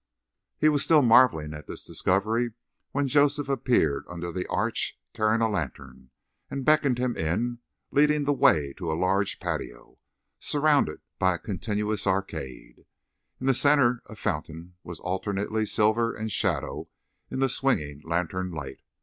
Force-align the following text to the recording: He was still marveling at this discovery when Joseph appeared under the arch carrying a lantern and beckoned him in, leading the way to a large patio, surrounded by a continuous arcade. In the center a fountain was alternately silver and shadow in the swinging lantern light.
He 0.57 0.67
was 0.67 0.83
still 0.83 1.03
marveling 1.03 1.53
at 1.53 1.67
this 1.67 1.85
discovery 1.85 2.53
when 2.91 3.07
Joseph 3.07 3.47
appeared 3.47 4.03
under 4.09 4.31
the 4.31 4.47
arch 4.47 4.99
carrying 5.13 5.41
a 5.41 5.47
lantern 5.47 6.09
and 6.49 6.65
beckoned 6.65 6.97
him 6.97 7.15
in, 7.15 7.59
leading 7.91 8.23
the 8.23 8.33
way 8.33 8.73
to 8.77 8.91
a 8.91 8.97
large 8.97 9.39
patio, 9.39 9.99
surrounded 10.39 11.01
by 11.19 11.35
a 11.35 11.37
continuous 11.37 12.07
arcade. 12.07 12.83
In 13.39 13.45
the 13.45 13.53
center 13.53 14.01
a 14.07 14.15
fountain 14.15 14.73
was 14.83 14.99
alternately 15.01 15.67
silver 15.67 16.15
and 16.15 16.31
shadow 16.31 16.89
in 17.29 17.37
the 17.37 17.47
swinging 17.47 18.01
lantern 18.03 18.49
light. 18.49 18.81